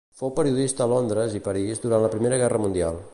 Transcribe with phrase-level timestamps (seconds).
[0.19, 3.03] Fou periodista a Londres i París durant la Primera Guerra mundial.